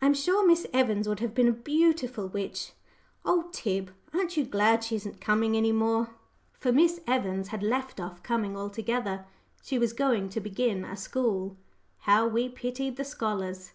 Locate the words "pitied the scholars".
12.48-13.72